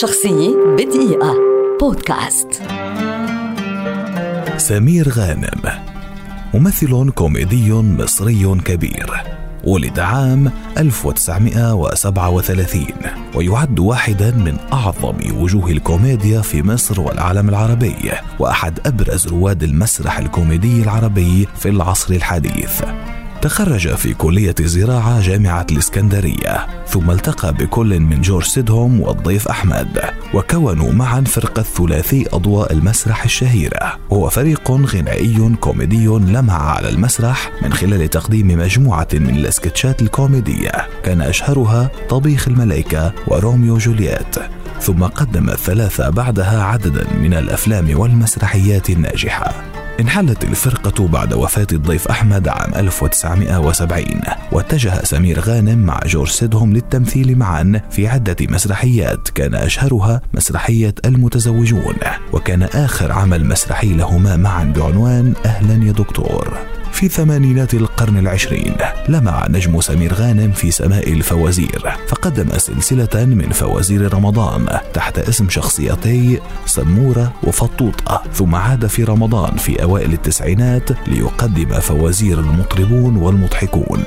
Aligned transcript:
شخصية 0.00 0.56
بدقيقة. 0.78 1.34
بودكاست. 1.80 2.48
سمير 4.56 5.08
غانم 5.08 5.60
ممثل 6.54 7.10
كوميدي 7.10 7.72
مصري 7.72 8.56
كبير 8.64 9.22
ولد 9.64 9.98
عام 9.98 10.52
1937 10.78 12.86
ويعد 13.34 13.80
واحدا 13.80 14.30
من 14.30 14.56
أعظم 14.72 15.16
وجوه 15.36 15.70
الكوميديا 15.70 16.40
في 16.40 16.62
مصر 16.62 17.00
والعالم 17.00 17.48
العربي 17.48 18.12
وأحد 18.38 18.86
أبرز 18.86 19.28
رواد 19.28 19.62
المسرح 19.62 20.18
الكوميدي 20.18 20.82
العربي 20.82 21.48
في 21.56 21.68
العصر 21.68 22.14
الحديث. 22.14 22.82
تخرج 23.42 23.94
في 23.94 24.14
كلية 24.14 24.54
الزراعة 24.60 25.20
جامعة 25.20 25.66
الإسكندرية 25.70 26.66
ثم 26.86 27.10
التقى 27.10 27.52
بكل 27.52 28.00
من 28.00 28.20
جورج 28.20 28.44
سيدهوم 28.44 29.00
والضيف 29.00 29.48
أحمد 29.48 30.00
وكونوا 30.34 30.92
معا 30.92 31.20
فرقة 31.20 31.62
ثلاثي 31.62 32.26
أضواء 32.32 32.72
المسرح 32.72 33.24
الشهيرة. 33.24 33.98
وهو 34.10 34.28
فريق 34.28 34.70
غنائي 34.70 35.54
كوميدي 35.60 36.06
لمع 36.06 36.70
على 36.70 36.88
المسرح 36.88 37.50
من 37.62 37.72
خلال 37.72 38.10
تقديم 38.10 38.46
مجموعة 38.48 39.08
من 39.12 39.36
الإسكتشات 39.36 40.02
الكوميدية. 40.02 40.88
كان 41.02 41.20
أشهرها 41.20 41.90
طبيخ 42.08 42.48
الملائكة 42.48 43.12
وروميو 43.26 43.78
جولييت 43.78 44.36
ثم 44.80 45.04
قدم 45.04 45.50
الثلاثة 45.50 46.10
بعدها 46.10 46.62
عددا 46.62 47.06
من 47.22 47.34
الأفلام 47.34 48.00
والمسرحيات 48.00 48.90
الناجحة. 48.90 49.71
انحلت 50.00 50.44
الفرقة 50.44 51.08
بعد 51.08 51.32
وفاة 51.34 51.66
الضيف 51.72 52.08
أحمد 52.08 52.48
عام 52.48 52.74
1970 52.74 54.04
واتجه 54.52 55.04
سمير 55.04 55.40
غانم 55.40 55.78
مع 55.78 56.00
جورج 56.06 56.28
سيدهم 56.28 56.72
للتمثيل 56.72 57.38
معا 57.38 57.80
في 57.90 58.08
عدة 58.08 58.36
مسرحيات 58.40 59.28
كان 59.28 59.54
أشهرها 59.54 60.20
مسرحية 60.34 60.94
المتزوجون 61.04 61.94
وكان 62.32 62.62
آخر 62.62 63.12
عمل 63.12 63.44
مسرحي 63.44 63.94
لهما 63.94 64.36
معا 64.36 64.64
بعنوان 64.64 65.34
أهلا 65.46 65.86
يا 65.86 65.92
دكتور. 65.92 66.71
في 66.92 67.08
ثمانينات 67.08 67.74
القرن 67.74 68.18
العشرين. 68.18 68.74
لمع 69.08 69.46
نجم 69.48 69.80
سمير 69.80 70.14
غانم 70.14 70.52
في 70.52 70.70
سماء 70.70 71.12
الفوازير. 71.12 71.92
فقدم 72.08 72.58
سلسلة 72.58 73.24
من 73.24 73.48
فوازير 73.48 74.14
رمضان 74.14 74.78
تحت 74.94 75.18
اسم 75.18 75.48
شخصيتي 75.48 76.40
سمورة 76.66 77.32
وفطوطة. 77.42 78.22
ثم 78.34 78.54
عاد 78.54 78.86
في 78.86 79.04
رمضان 79.04 79.56
في 79.56 79.82
أوائل 79.82 80.12
التسعينات 80.12 81.08
ليقدم 81.08 81.80
فوازير 81.80 82.38
المطربون 82.40 83.16
والمضحكون. 83.16 84.04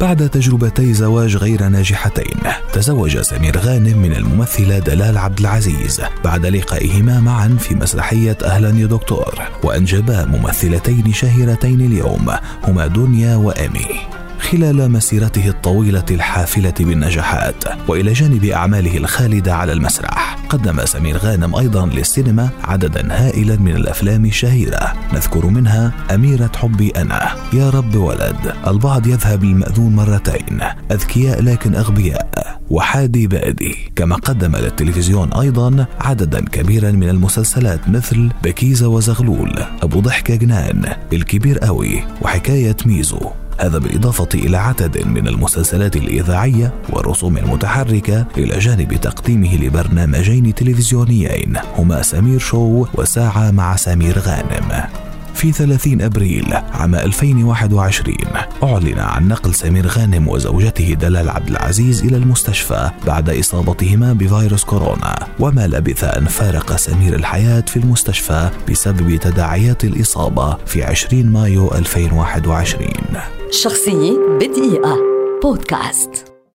بعد 0.00 0.28
تجربتي 0.28 0.94
زواج 0.94 1.36
غير 1.36 1.68
ناجحتين 1.68 2.40
تزوج 2.72 3.20
سمير 3.20 3.58
غانم 3.58 3.98
من 3.98 4.12
الممثلة 4.12 4.78
دلال 4.78 5.18
عبد 5.18 5.38
العزيز 5.40 6.00
بعد 6.24 6.46
لقائهما 6.46 7.20
معا 7.20 7.56
في 7.60 7.74
مسرحية 7.74 8.38
أهلا 8.44 8.80
يا 8.80 8.86
دكتور 8.86 9.34
وأنجبا 9.64 10.24
ممثلتين 10.24 11.12
شهيرتين 11.12 11.80
اليوم 11.80 12.30
هما 12.64 12.86
دنيا 12.86 13.36
وأمي. 13.36 14.19
خلال 14.40 14.90
مسيرته 14.90 15.48
الطويلة 15.48 16.04
الحافلة 16.10 16.74
بالنجاحات 16.80 17.64
وإلى 17.88 18.12
جانب 18.12 18.44
أعماله 18.44 18.96
الخالدة 18.96 19.54
على 19.54 19.72
المسرح 19.72 20.36
قدم 20.48 20.84
سمير 20.84 21.16
غانم 21.16 21.56
أيضا 21.56 21.86
للسينما 21.86 22.48
عددا 22.64 23.12
هائلا 23.12 23.56
من 23.56 23.76
الأفلام 23.76 24.24
الشهيرة 24.24 24.92
نذكر 25.14 25.46
منها 25.46 25.92
أميرة 26.14 26.50
حبي 26.56 26.90
أنا 26.90 27.28
يا 27.52 27.70
رب 27.70 27.96
ولد. 27.96 28.54
البعض 28.66 29.06
يذهب 29.06 29.44
للمأذون 29.44 29.96
مرتين 29.96 30.60
أذكياء 30.92 31.42
لكن 31.42 31.74
أغبياء 31.74 32.60
وحادي 32.70 33.26
بادي. 33.26 33.76
كما 33.96 34.16
قدم 34.16 34.56
للتلفزيون 34.56 35.32
أيضا 35.32 35.86
عددا 36.00 36.40
كبيرا 36.40 36.90
من 36.90 37.08
المسلسلات 37.08 37.88
مثل 37.88 38.30
بكيزة 38.42 38.88
وزغلول 38.88 39.58
أبو 39.82 40.00
ضحكة 40.00 40.34
جنان 40.34 40.92
الكبير 41.12 41.58
قوي 41.58 42.04
وحكاية 42.22 42.76
ميزو. 42.86 43.30
هذا 43.60 43.78
بالإضافة 43.78 44.28
إلى 44.34 44.56
عدد 44.56 45.06
من 45.06 45.28
المسلسلات 45.28 45.96
الإذاعية 45.96 46.74
والرسوم 46.90 47.36
المتحركة 47.36 48.26
إلى 48.38 48.58
جانب 48.58 48.94
تقديمه 48.94 49.56
لبرنامجين 49.56 50.54
تلفزيونيين 50.54 51.56
هما 51.76 52.02
سمير 52.02 52.38
شو 52.38 52.86
وساعة 52.94 53.50
مع 53.50 53.76
سمير 53.76 54.18
غانم. 54.18 55.09
في 55.34 55.52
30 55.52 56.02
أبريل 56.02 56.54
عام 56.54 56.94
2021 56.94 58.16
أعلن 58.62 58.98
عن 58.98 59.28
نقل 59.28 59.54
سمير 59.54 59.86
غانم 59.86 60.28
وزوجته 60.28 60.94
دلال 60.94 61.28
عبد 61.30 61.48
العزيز 61.48 62.04
إلى 62.04 62.16
المستشفى 62.16 62.90
بعد 63.06 63.30
إصابتهما 63.30 64.12
بفيروس 64.12 64.64
كورونا 64.64 65.26
وما 65.40 65.66
لبث 65.66 66.04
أن 66.04 66.24
فارق 66.24 66.76
سمير 66.76 67.14
الحياة 67.14 67.60
في 67.60 67.76
المستشفى 67.76 68.50
بسبب 68.70 69.16
تداعيات 69.16 69.84
الإصابة 69.84 70.56
في 70.66 70.84
20 70.84 71.26
مايو 71.26 71.72
2021 71.74 72.88
شخصية 73.50 74.18
بدقيقة. 74.40 74.96
بودكاست. 75.42 76.29